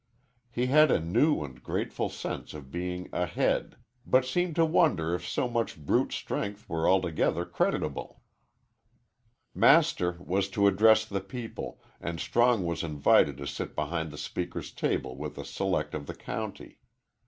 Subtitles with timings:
[0.49, 5.27] He had a new and grateful sense of being "ahead," but seemed to wonder if
[5.27, 8.23] so much brute strength were altogether creditable.
[9.53, 14.71] Master was to address the people, and Strong was invited to sit behind the speaker's
[14.71, 16.79] table with the select of the county.